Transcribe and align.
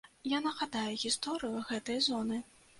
Я 0.29 0.39
нагадаю 0.45 0.95
гісторыю 1.03 1.63
гэтай 1.71 2.05
зоны. 2.11 2.45